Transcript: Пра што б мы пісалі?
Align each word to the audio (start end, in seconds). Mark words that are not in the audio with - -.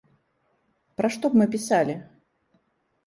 Пра 1.01 1.11
што 1.15 1.25
б 1.33 1.41
мы 1.41 1.45
пісалі? 1.57 1.95